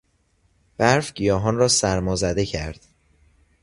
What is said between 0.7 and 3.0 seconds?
برف گیاهان را سرمازده کرد.